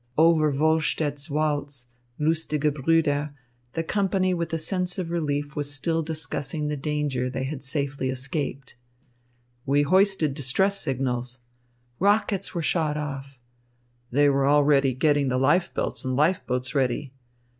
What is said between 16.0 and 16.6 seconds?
and life